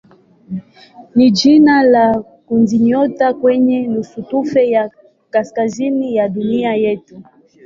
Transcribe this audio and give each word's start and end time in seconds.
ni 1.15 1.31
jina 1.31 1.83
la 1.83 2.21
kundinyota 2.45 3.33
kwenye 3.33 3.87
nusutufe 3.87 4.69
ya 4.69 4.91
kaskazini 5.29 6.15
ya 6.15 6.29
dunia 6.29 6.73
yetu. 6.73 7.21